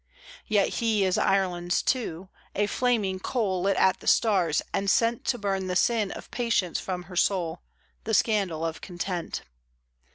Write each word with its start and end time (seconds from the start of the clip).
Yet 0.47 0.69
is 0.69 0.79
he 0.79 1.07
Ireland's 1.21 1.83
too: 1.83 2.29
a 2.55 2.65
flaming 2.65 3.19
coal 3.19 3.61
Lit 3.61 3.77
at 3.77 3.99
the 3.99 4.07
stars, 4.07 4.63
and 4.73 4.89
sent 4.89 5.25
To 5.25 5.37
burn 5.37 5.67
the 5.67 5.75
sin 5.75 6.09
of 6.09 6.31
patience 6.31 6.79
from 6.79 7.03
her 7.03 7.15
soul, 7.15 7.61
The 8.05 8.15
scandal 8.15 8.65
of 8.65 8.81
content. 8.81 9.43